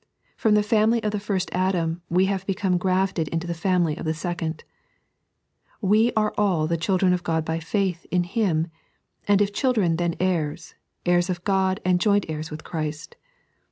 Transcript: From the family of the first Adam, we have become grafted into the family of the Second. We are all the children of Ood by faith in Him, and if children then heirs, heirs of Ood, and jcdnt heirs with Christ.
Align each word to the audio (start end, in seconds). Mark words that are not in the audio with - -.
From 0.35 0.55
the 0.55 0.63
family 0.63 1.03
of 1.03 1.11
the 1.11 1.19
first 1.19 1.51
Adam, 1.53 2.01
we 2.09 2.25
have 2.25 2.43
become 2.47 2.79
grafted 2.79 3.27
into 3.27 3.45
the 3.45 3.53
family 3.53 3.95
of 3.95 4.03
the 4.05 4.15
Second. 4.15 4.63
We 5.79 6.11
are 6.13 6.33
all 6.39 6.65
the 6.65 6.75
children 6.75 7.13
of 7.13 7.21
Ood 7.29 7.45
by 7.45 7.59
faith 7.59 8.07
in 8.09 8.23
Him, 8.23 8.69
and 9.27 9.43
if 9.43 9.53
children 9.53 9.97
then 9.97 10.15
heirs, 10.19 10.73
heirs 11.05 11.29
of 11.29 11.41
Ood, 11.47 11.81
and 11.85 11.99
jcdnt 11.99 12.25
heirs 12.29 12.49
with 12.49 12.63
Christ. 12.63 13.15